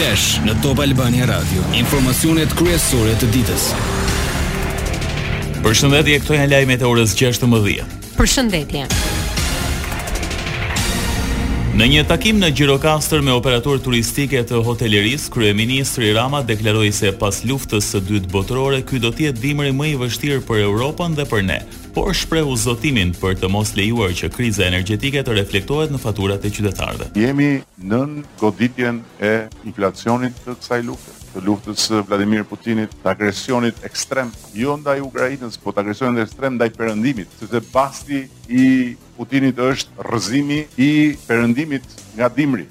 [0.00, 1.60] Flash në Top Albania Radio.
[1.76, 3.66] Informacionet kryesore të ditës.
[5.60, 7.84] Përshëndetje, këto janë lajmet e orës 16:00.
[8.16, 8.86] Përshëndetje.
[11.76, 17.44] Në një takim në Gjirokastër me operator turistike të hotelerisë, kryeministri Rama deklaroi se pas
[17.44, 21.28] luftës së dytë botërore, ky do të jetë dimri më i vështirë për Europën dhe
[21.32, 21.60] për ne
[21.94, 26.50] por shprehu zotimin për të mos lejuar që kriza energjetike të reflektohet në faturat e
[26.54, 27.08] qytetarëve.
[27.18, 27.50] Jemi
[27.90, 29.32] nën goditjen e
[29.66, 35.60] inflacionit të kësaj lufte të luftës së Vladimir Putinit, të agresionit ekstrem, jo ndaj Ukrainës,
[35.62, 38.64] po të agresionit ekstrem ndaj perëndimit, sepse basti i
[39.14, 40.88] Putinit është rrëzimi i
[41.28, 41.86] perëndimit
[42.18, 42.66] nga dimri.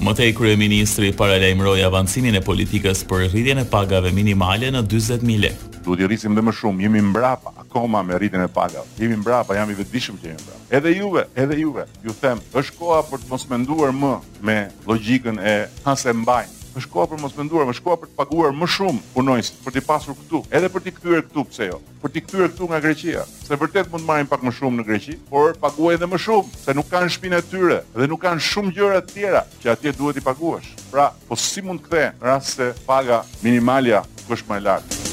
[0.00, 5.72] Mëtej kryeministri paralajmëroi avancimin e politikës për rritjen e pagave minimale në 40000 lekë.
[5.84, 8.86] Duhet i rrisim dhe më shumë, jemi mbrapa akoma me rritjen e pagave.
[8.98, 10.68] Jemi mbrapa, jam i vetëdijshëm që jemi mbrapa.
[10.78, 14.12] Edhe juve, edhe juve, ju them, është koha për të mos menduar më
[14.44, 18.52] me logjikën e hasë mbajnë është koha për mos menduar, është koha për të paguar
[18.54, 21.80] më shumë punojës për të pasur këtu, edhe për të kthyer këtu pse jo?
[22.04, 24.86] Për të kthyer këtu nga Greqia, se vërtet mund marim marrin pak më shumë në
[24.86, 28.46] Greqi, por paguaj edhe më shumë, se nuk kanë shpinë e tyre dhe nuk kanë
[28.52, 30.70] shumë gjëra të tjera që atje duhet i paguash.
[30.92, 35.07] Pra, po si mund të kthehen rast se paga minimalja është më e lartë?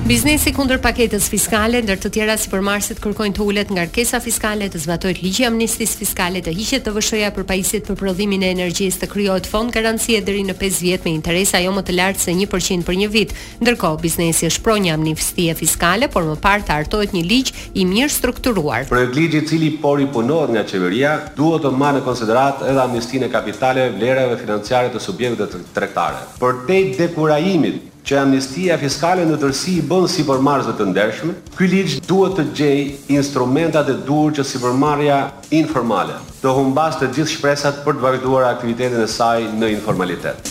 [0.00, 4.64] Biznesi kundër paketës fiskale, ndër të tjera supermarketet si kërkojnë të ulet nga rkesa fiskale,
[4.72, 9.02] të zbatohet ligji amnistisë fiskale, të hiqet të vëshoja për pajisjet për prodhimin e energjisë,
[9.04, 12.34] të krijohet fond garancie deri në 5 vjet me interesa jo më të lartë se
[12.34, 13.36] 1% për një vit.
[13.60, 17.84] Ndërkohë, biznesi është pronë një amnistie fiskale, por më parë të hartohet një ligj i
[17.84, 18.88] mirë strukturuar.
[18.90, 22.82] Projekt ligji i cili por i punohet nga qeveria, duhet të marrë në konsiderat edhe
[22.88, 26.24] amnistinë kapitale, vlerave financiare të subjekteve tregtare.
[26.40, 32.00] Përtej dekurajimit që amnistia fiskale në tërsi i bënë si përmarëzët të ndershme, këj liqë
[32.08, 32.80] duhet të gjej
[33.18, 35.20] instrumentat e dur që si përmarja
[35.60, 40.50] informale, të humbas të gjithë shpresat për të vazhduar aktivitetin e saj në informalitet.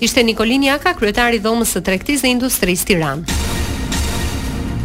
[0.00, 3.47] Ishte Nikolin Jaka, kryetari dhomës të trektis dhe industrisë tiranë.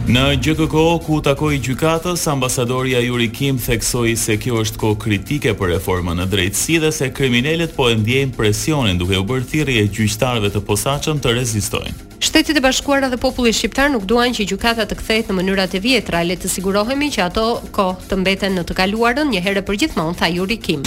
[0.03, 5.71] Në GJKK ku takoi gjykatës, ambasadori Ajuri Kim theksoi se kjo është kohë kritike për
[5.77, 9.93] reformën e drejtësisë dhe se kriminalet po e ndjejnë presionin duke u bërë thirrje e
[9.99, 11.95] gjyqtarëve të posaçëm të rezistojnë.
[12.19, 15.83] Shtetet e Bashkuara dhe populli shqiptar nuk duan që gjykata të kthehet në mënyrat e
[15.87, 19.83] vjetra, le të sigurohemi që ato kohë të mbeten në të kaluarën, një herë për
[19.85, 20.83] gjithmonë tha Ajuri Kim.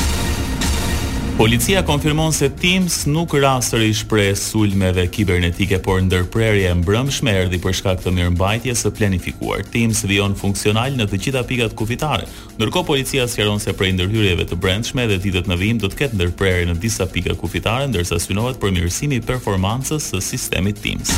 [1.37, 7.59] Policia konfirmon se Teams nuk rastër i shprej sulmeve kibernetike, por ndërprerje e mbrëm shmerdi
[7.61, 9.61] për shkak të mirë mbajtje së planifikuar.
[9.69, 12.25] Teams vion funksional në të gjitha pikat kufitare,
[12.57, 16.17] nërko policia sjeron se prej ndërhyrjeve të brendshme dhe ditët në vim do të ketë
[16.23, 21.13] ndërprerje në disa pikat kufitare, ndërsa synohet për mirësimi performancës së sistemi Teams.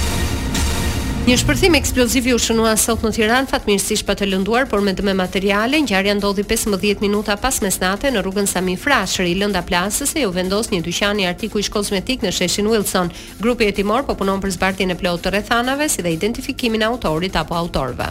[1.29, 4.95] Një shpërthim eksploziv i u shënua sot në Tiran, fatmirësisht pa të lënduar, por me
[4.97, 10.23] dëme materiale, ngjarja ndodhi 15 minuta pas mesnate në rrugën Sami Frashëri, lënda plasës e
[10.25, 13.13] ju vendos një dyqani artiku i shkosmetik në Sheshin Wilson.
[13.45, 17.35] Grupi e timor po punon për zbartin e plotë të rethanave si dhe identifikimin autorit
[17.37, 18.09] apo autorve.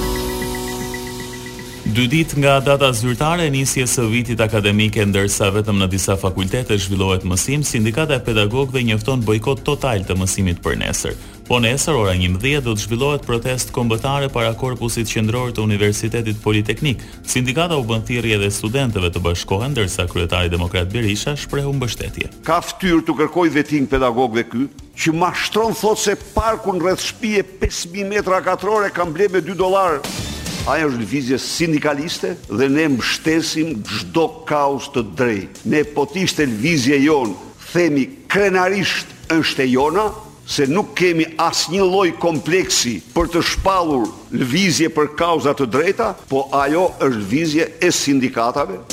[1.95, 6.75] Dy ditë nga data zyrtare e nisjes së vitit akademik, ndërsa vetëm në disa fakultete
[6.75, 11.16] zhvillohet mësim, sindikata e pedagogëve njofton bojkot total të mësimit për nesër.
[11.47, 17.00] Po nesër ora 11 do të zhvillohet protest kombëtare para korpusit qendror të Universitetit Politeknik.
[17.23, 22.33] Sindikata u bën thirrje dhe studentëve të bashkohen, ndërsa kryetari Demokrat Berisha shprehu mbështetje.
[22.44, 24.67] Ka fytyrë të kërkojë vetin pedagogëve ky,
[25.00, 29.62] që ma thotë thot se parkun rreth shtëpie 5000 metra katrore ka mble me 2
[29.63, 30.23] dollarë.
[30.66, 35.62] Ajo është lëvizje sindikaliste dhe ne mbështesim çdo kaos të drejtë.
[35.70, 37.36] Ne po të lëvizje jon,
[37.70, 39.06] themi krenarisht
[39.36, 40.08] është e jona
[40.48, 44.09] se nuk kemi asnjë lloj kompleksi për të shpallur
[44.42, 48.86] lëvizje për kauza të drejta, po ajo është lëvizje e sindikatave.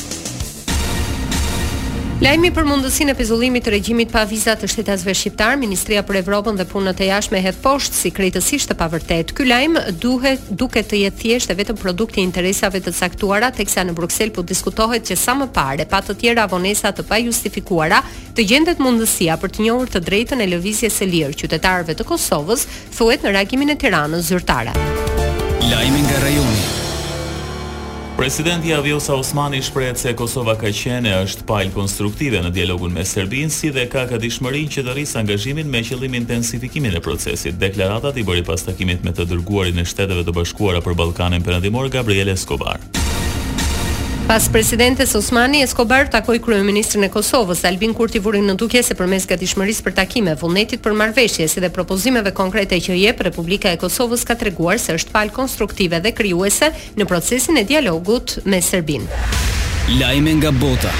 [2.22, 6.54] Lajmi për mundësinë e pezullimit të regjimit pa vizat të shtetasve shqiptar, Ministria për Evropën
[6.54, 9.34] dhe Punët e Jashtme hedh poshtë si kritikësisht të pavërtetë.
[9.40, 13.82] Ky lajm duhet duket të jetë thjesht e vetëm produkti i interesave të caktuara, teksa
[13.88, 17.98] në Bruksel po diskutohet që sa më parë, pa të tjera avonesa të pajustifikuara,
[18.38, 22.68] të gjendet mundësia për të njohur të drejtën e lëvizjes së lirë qytetarëve të Kosovës,
[22.94, 24.76] thuhet në reagimin e Tiranës zyrtare.
[25.74, 26.80] Lajmi nga rajoni.
[28.16, 33.50] Presidenti Aviosa Osmani shprehet se Kosova ka qenë është pal konstruktive në dialogun me Serbinë
[33.56, 37.56] si dhe ka ka dishmërinë që të rrisë angazhimin me qëllim intensifikimin e procesit.
[37.64, 41.88] Deklaratat i bëri pas takimit me të dërguarin e Shteteve të Bashkuara për Ballkanin Perëndimor
[41.94, 42.78] Gabriel Escobar.
[44.26, 49.26] Pas presidentes Osmani Escobar takoi kryeministrin e Kosovës Albin Kurti vurin në dukje se përmes
[49.28, 54.24] gatishmërisë për takime, vullnetit për marrëveshje si dhe propozimeve konkrete që jep Republika e Kosovës
[54.28, 59.10] ka treguar se është fal konstruktive dhe krijuese në procesin e dialogut me Serbinë.
[59.98, 60.94] Lajme nga bota.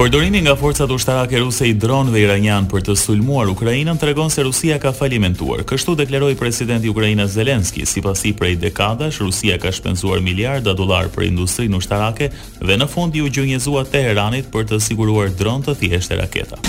[0.00, 4.78] Përdorimi nga forcat ushtarake ruse i dronëve iranian për të sulmuar Ukrainën tregon se Rusia
[4.80, 5.60] ka falimentuar.
[5.68, 11.12] Kështu deklaroi presidenti i Ukrainës Zelenski, sipas i prej dekadash Rusia ka shpenzuar miliarda dollar
[11.12, 15.76] për industrinë ushtarake dhe në fund i u gjunjëzuat Teheranit për të siguruar dronë të
[15.84, 16.64] thjeshtë raketa.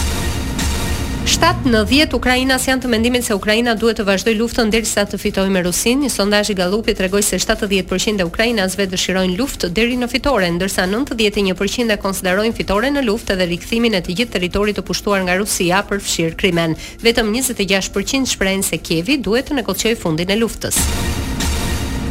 [1.25, 5.19] 7 në 10 Ukrainas janë të mendimin se Ukraina duhet të vazhdojë luftën derisa të
[5.21, 5.99] fitojë me Rusin.
[6.01, 10.87] Një sondazh i Gallupit regoj se 70% e ukrainasve dëshirojnë luftë deri në fitore, ndërsa
[10.89, 15.37] 91% e konsiderojnë fitore në luftë dhe rikëthimin e të gjithë territorit të pushtuar nga
[15.43, 16.73] Rusia për fshir Krimen.
[17.05, 20.81] Vetëm 26% shprejnë se Kievi duhet të negocjojë fundin e luftës.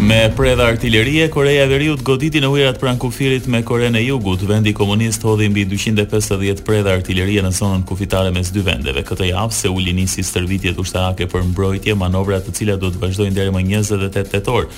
[0.00, 4.40] Me predha artillerie, Korea e Veriut goditi në ujrat pran kufirit me Korenë e Jugut.
[4.48, 9.04] Vendi komunist hodhi mbi 250 predha artillerie në zonën kufitare mes dy vendeve.
[9.04, 13.36] Këtë javë se uli nisi stërvitjet ushtarake për mbrojtje, manovra të cilat do të vazhdojnë
[13.36, 14.70] deri më 28 tetor.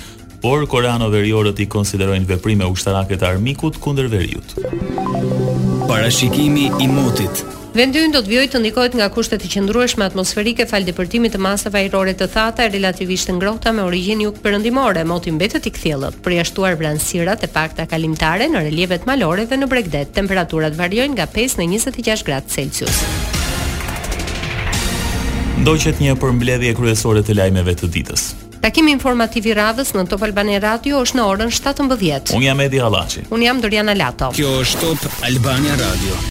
[0.43, 4.59] Por koreanëve veriorët i konsiderojnë veprime ushtarake të armikut kundër Veriut.
[5.87, 10.67] Parashikimi i motit Vendi ynë do të vijojë të ndikohet nga kushtet e qëndrueshme atmosferike
[10.69, 15.33] fal depërtimit të masave ajrore të thata e relativisht të ngrohta me origjinë jugperëndimore, moti
[15.33, 16.19] mbetet i kthjellët.
[16.23, 21.57] Përjashtuar vran e pakta kalimtare në relievet malore dhe në Bregdet, temperaturat variojnë nga 5
[21.57, 22.97] në 26 gradë Celsius.
[25.63, 28.35] Ndoqet një përmbledhje kryesore të lajmeve të ditës.
[28.61, 32.35] Takimi informativ i radhës në Top Albania Radio është në orën 17:00.
[32.37, 33.25] Un jam Edi Hallaçi.
[33.33, 34.29] Un jam Doriana Lato.
[34.37, 36.21] Kjo është Top Albania Radio.